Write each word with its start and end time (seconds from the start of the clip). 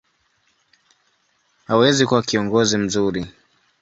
hawezi 1.67 2.05
kuwa 2.05 2.23
kiongozi 2.23 2.77
mzuri. 2.77 3.25